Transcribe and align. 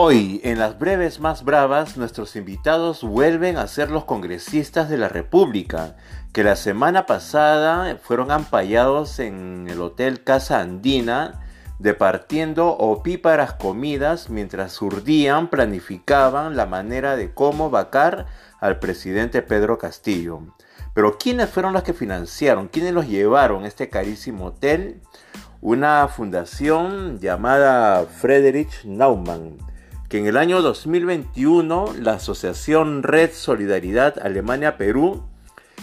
Hoy, 0.00 0.40
en 0.44 0.60
las 0.60 0.78
breves 0.78 1.18
más 1.18 1.44
bravas, 1.44 1.96
nuestros 1.96 2.36
invitados 2.36 3.02
vuelven 3.02 3.56
a 3.56 3.66
ser 3.66 3.90
los 3.90 4.04
congresistas 4.04 4.88
de 4.88 4.96
la 4.96 5.08
República, 5.08 5.96
que 6.32 6.44
la 6.44 6.54
semana 6.54 7.04
pasada 7.04 7.98
fueron 8.00 8.30
ampallados 8.30 9.18
en 9.18 9.66
el 9.68 9.80
Hotel 9.80 10.22
Casa 10.22 10.60
Andina, 10.60 11.40
departiendo 11.80 12.68
opíparas 12.68 13.54
comidas 13.54 14.30
mientras 14.30 14.80
urdían, 14.80 15.50
planificaban 15.50 16.56
la 16.56 16.66
manera 16.66 17.16
de 17.16 17.34
cómo 17.34 17.68
vacar 17.68 18.26
al 18.60 18.78
presidente 18.78 19.42
Pedro 19.42 19.78
Castillo. 19.78 20.42
Pero 20.94 21.18
¿quiénes 21.18 21.50
fueron 21.50 21.72
los 21.72 21.82
que 21.82 21.92
financiaron? 21.92 22.68
¿Quiénes 22.68 22.92
los 22.92 23.08
llevaron 23.08 23.64
a 23.64 23.66
este 23.66 23.88
carísimo 23.88 24.44
hotel? 24.46 25.02
Una 25.60 26.06
fundación 26.06 27.18
llamada 27.18 28.04
Friedrich 28.04 28.84
Naumann 28.84 29.58
que 30.08 30.18
en 30.18 30.26
el 30.26 30.38
año 30.38 30.62
2021 30.62 31.94
la 32.00 32.14
Asociación 32.14 33.02
Red 33.02 33.32
Solidaridad 33.34 34.18
Alemania-Perú 34.18 35.22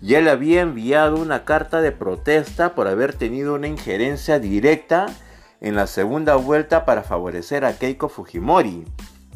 ya 0.00 0.20
le 0.22 0.30
había 0.30 0.62
enviado 0.62 1.16
una 1.16 1.44
carta 1.44 1.82
de 1.82 1.92
protesta 1.92 2.74
por 2.74 2.88
haber 2.88 3.14
tenido 3.14 3.54
una 3.54 3.68
injerencia 3.68 4.38
directa 4.38 5.06
en 5.60 5.76
la 5.76 5.86
segunda 5.86 6.36
vuelta 6.36 6.86
para 6.86 7.02
favorecer 7.02 7.64
a 7.64 7.78
Keiko 7.78 8.08
Fujimori. 8.08 8.84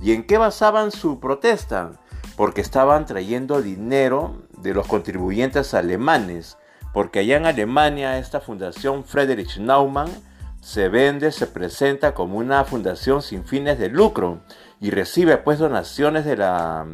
¿Y 0.00 0.12
en 0.12 0.26
qué 0.26 0.38
basaban 0.38 0.92
su 0.92 1.20
protesta? 1.20 1.92
Porque 2.36 2.62
estaban 2.62 3.04
trayendo 3.04 3.60
dinero 3.60 4.42
de 4.56 4.72
los 4.72 4.86
contribuyentes 4.86 5.74
alemanes, 5.74 6.56
porque 6.94 7.18
allá 7.18 7.36
en 7.36 7.44
Alemania 7.44 8.18
esta 8.18 8.40
fundación 8.40 9.04
Friedrich 9.04 9.58
Naumann 9.58 10.10
se 10.60 10.88
vende, 10.88 11.32
se 11.32 11.46
presenta 11.46 12.14
como 12.14 12.38
una 12.38 12.64
fundación 12.64 13.22
sin 13.22 13.44
fines 13.44 13.78
de 13.78 13.88
lucro 13.88 14.40
y 14.80 14.90
recibe 14.90 15.38
pues 15.38 15.58
donaciones 15.58 16.24
de, 16.24 16.36
la, 16.36 16.86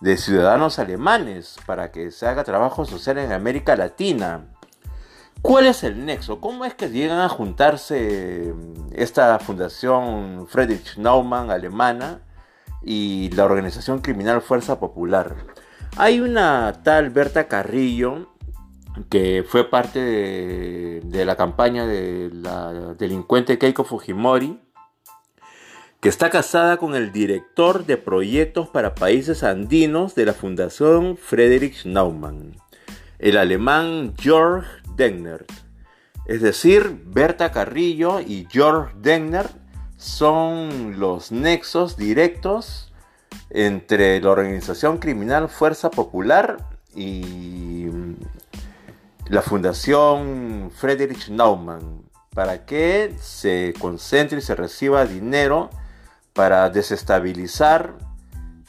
de 0.00 0.16
ciudadanos 0.16 0.78
alemanes 0.78 1.56
para 1.66 1.90
que 1.90 2.10
se 2.10 2.26
haga 2.26 2.44
trabajo 2.44 2.84
social 2.84 3.18
en 3.18 3.32
América 3.32 3.76
Latina. 3.76 4.46
¿Cuál 5.40 5.66
es 5.66 5.84
el 5.84 6.04
nexo? 6.04 6.40
¿Cómo 6.40 6.64
es 6.64 6.74
que 6.74 6.90
llegan 6.90 7.20
a 7.20 7.28
juntarse 7.28 8.52
esta 8.92 9.38
fundación 9.38 10.48
Friedrich 10.48 10.96
Naumann 10.96 11.52
alemana 11.52 12.22
y 12.82 13.30
la 13.30 13.44
organización 13.44 14.00
criminal 14.00 14.42
Fuerza 14.42 14.80
Popular? 14.80 15.36
Hay 15.96 16.20
una 16.20 16.82
tal 16.82 17.10
Berta 17.10 17.46
Carrillo 17.46 18.28
que 19.08 19.44
fue 19.46 19.68
parte 19.68 20.00
de, 20.00 21.24
la 21.24 21.36
campaña 21.36 21.86
de 21.86 22.30
la 22.32 22.94
delincuente 22.94 23.58
Keiko 23.58 23.84
Fujimori, 23.84 24.60
que 26.00 26.08
está 26.08 26.30
casada 26.30 26.76
con 26.76 26.94
el 26.94 27.12
director 27.12 27.84
de 27.84 27.96
proyectos 27.96 28.68
para 28.68 28.94
países 28.94 29.42
andinos 29.42 30.14
de 30.14 30.26
la 30.26 30.32
Fundación 30.32 31.16
Friedrich 31.16 31.84
Naumann, 31.84 32.56
el 33.18 33.36
alemán 33.36 34.14
Georg 34.18 34.64
Degner. 34.96 35.44
Es 36.26 36.42
decir, 36.42 37.02
Berta 37.06 37.50
Carrillo 37.50 38.20
y 38.20 38.46
Georg 38.50 38.94
Degner 38.96 39.46
son 39.96 41.00
los 41.00 41.32
nexos 41.32 41.96
directos 41.96 42.92
entre 43.50 44.20
la 44.20 44.30
organización 44.30 44.98
criminal 44.98 45.48
Fuerza 45.48 45.90
Popular 45.90 46.58
y 46.94 47.77
la 49.28 49.42
Fundación 49.42 50.70
Friedrich 50.74 51.28
Naumann 51.28 52.02
para 52.34 52.64
que 52.64 53.14
se 53.20 53.74
concentre 53.78 54.38
y 54.38 54.42
se 54.42 54.54
reciba 54.54 55.04
dinero 55.04 55.70
para 56.32 56.70
desestabilizar 56.70 57.94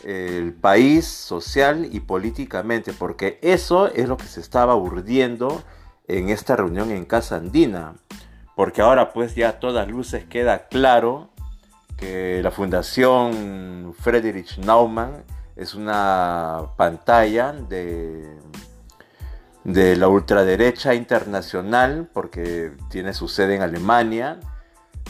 el 0.03 0.53
país 0.53 1.05
social 1.05 1.87
y 1.91 2.01
políticamente, 2.01 2.93
porque 2.93 3.39
eso 3.41 3.87
es 3.87 4.07
lo 4.07 4.17
que 4.17 4.25
se 4.25 4.39
estaba 4.41 4.75
urdiendo 4.75 5.63
en 6.07 6.29
esta 6.29 6.55
reunión 6.55 6.91
en 6.91 7.05
Casa 7.05 7.37
Andina, 7.37 7.95
porque 8.55 8.81
ahora 8.81 9.13
pues 9.13 9.35
ya 9.35 9.49
a 9.49 9.59
todas 9.59 9.87
luces 9.87 10.25
queda 10.25 10.67
claro 10.67 11.29
que 11.95 12.41
la 12.41 12.51
Fundación 12.51 13.93
Friedrich 13.97 14.57
Naumann 14.57 15.23
es 15.55 15.73
una 15.73 16.63
pantalla 16.77 17.51
de, 17.51 18.37
de 19.73 19.95
la 19.95 20.07
ultraderecha 20.07 20.95
internacional, 20.95 22.09
porque 22.11 22.71
tiene 22.89 23.13
su 23.13 23.27
sede 23.27 23.55
en 23.55 23.61
Alemania, 23.61 24.39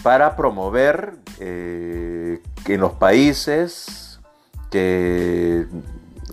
para 0.03 0.35
promover 0.35 1.17
eh, 1.39 2.41
que 2.65 2.75
en 2.75 2.81
los 2.81 2.93
países 2.93 4.19
que 4.69 5.67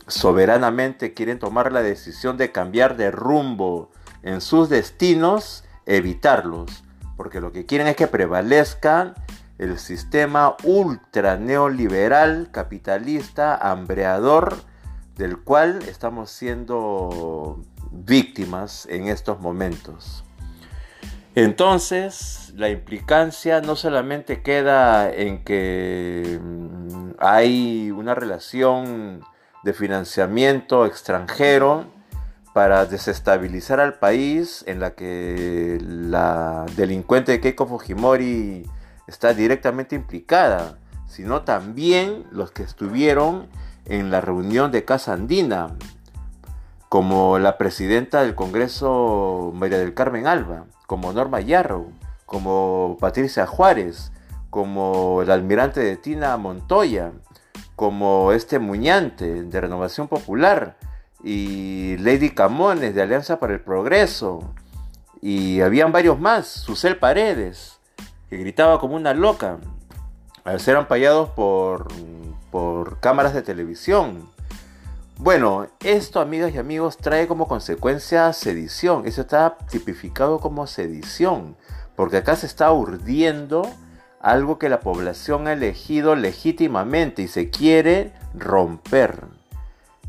soberanamente 0.09 1.15
quieren 1.15 1.39
tomar 1.39 1.73
la 1.73 1.83
decisión 1.83 2.37
de 2.37 2.53
cambiar 2.53 2.97
de 2.97 3.11
rumbo 3.11 3.91
en 4.23 4.41
sus 4.41 4.69
destinos, 4.69 5.65
evitarlos, 5.85 6.85
porque 7.17 7.41
lo 7.41 7.53
que 7.53 7.65
quieren 7.65 7.87
es 7.87 7.97
que 7.97 8.07
prevalezca 8.07 9.15
el 9.59 9.79
sistema 9.79 10.57
ultra 10.65 11.37
neoliberal, 11.37 12.51
capitalista, 12.53 13.57
hambreador, 13.57 14.57
del 15.17 15.39
cual 15.39 15.79
estamos 15.89 16.31
siendo 16.31 17.63
víctimas 17.91 18.87
en 18.87 19.09
estos 19.09 19.41
momentos. 19.41 20.25
Entonces, 21.35 22.53
la 22.57 22.71
implicancia 22.71 23.61
no 23.61 23.77
solamente 23.77 24.43
queda 24.43 25.13
en 25.13 25.45
que 25.45 26.41
mm, 26.43 27.11
hay 27.19 27.91
una 27.91 28.15
relación 28.15 29.23
de 29.63 29.75
financiamiento 29.75 30.87
extranjero 30.87 31.85
para 32.55 32.87
desestabilizar 32.87 33.81
al 33.81 33.99
país 33.99 34.65
en 34.67 34.81
la 34.81 34.95
que 34.95 35.79
la 35.83 36.65
delincuente 36.75 37.39
Keiko 37.39 37.67
Fujimori 37.67 38.65
está 39.07 39.35
directamente 39.35 39.95
implicada, 39.95 40.79
sino 41.07 41.43
también 41.43 42.25
los 42.31 42.53
que 42.53 42.63
estuvieron 42.63 43.49
en 43.85 44.11
la 44.11 44.23
reunión 44.23 44.73
de 44.73 44.87
Casa 44.87 45.13
Andina, 45.13 45.77
como 46.89 47.39
la 47.39 47.59
presidenta 47.59 48.23
del 48.23 48.35
Congreso 48.35 49.53
María 49.55 49.79
del 49.79 49.95
Carmen 49.95 50.27
Alba 50.27 50.67
como 50.87 51.13
Norma 51.13 51.41
Yarrow, 51.41 51.93
como 52.25 52.97
Patricia 53.01 53.47
Juárez, 53.47 54.13
como 54.51 55.23
el 55.23 55.31
almirante 55.31 55.81
de 55.81 55.97
Tina 55.97 56.37
Montoya, 56.37 57.13
como 57.75 58.33
este 58.33 58.59
Muñante 58.59 59.43
de 59.43 59.61
Renovación 59.61 60.09
Popular 60.09 60.77
y 61.23 61.97
Lady 61.99 62.31
Camones 62.31 62.95
de 62.95 63.03
Alianza 63.03 63.39
para 63.39 63.55
el 63.55 63.61
Progreso 63.61 64.55
y 65.21 65.61
habían 65.61 65.93
varios 65.93 66.21
más, 66.21 66.47
Susel 66.47 66.99
Paredes, 66.99 67.81
que 68.31 68.37
gritaba 68.37 68.79
como 68.79 68.95
una 68.97 69.13
loca 69.13 69.59
al 70.45 70.61
ser 70.61 70.77
ampallados 70.77 71.31
por, 71.31 71.89
por 72.51 73.01
cámaras 73.01 73.35
de 73.35 73.43
televisión. 73.43 74.31
Bueno, 75.19 75.67
esto, 75.81 76.21
amigas 76.21 76.55
y 76.55 76.59
amigos, 76.59 76.99
trae 76.99 77.27
como 77.27 77.49
consecuencia 77.49 78.31
sedición. 78.35 79.07
Eso 79.07 79.23
está 79.23 79.57
tipificado 79.71 80.41
como 80.41 80.67
sedición, 80.67 81.57
porque 81.97 82.19
acá 82.19 82.37
se 82.37 82.45
está 82.45 82.71
urdiendo 82.71 83.63
algo 84.21 84.59
que 84.59 84.69
la 84.69 84.81
población 84.81 85.47
ha 85.47 85.55
elegido 85.55 86.17
legítimamente 86.17 87.23
y 87.23 87.29
se 87.29 87.49
quiere 87.49 88.13
romper. 88.35 89.25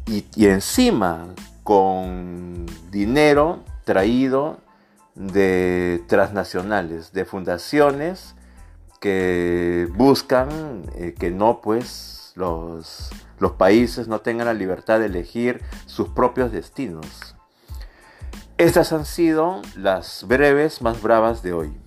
Y, 0.06 0.26
encima, 0.46 1.28
con 1.64 2.66
dinero 2.92 3.64
traído 3.86 4.60
de 5.16 6.04
transnacionales, 6.08 7.14
de 7.14 7.24
fundaciones 7.24 8.36
que 9.00 9.88
buscan 9.96 10.84
eh, 10.96 11.16
que 11.18 11.32
no, 11.32 11.62
pues, 11.62 12.34
los 12.36 13.10
los 13.40 13.54
países 13.54 14.08
no 14.08 14.22
tengan 14.22 14.48
la 14.48 14.54
libertad 14.54 15.00
de 15.00 15.08
elegir 15.08 15.62
sus 15.86 16.10
propios 16.10 16.52
destinos. 16.52 17.36
Estas 18.58 18.92
han 18.92 19.06
sido 19.06 19.62
las 19.76 20.26
breves 20.28 20.82
más 20.82 21.02
bravas 21.02 21.44
de 21.44 21.54
hoy. 21.54 21.87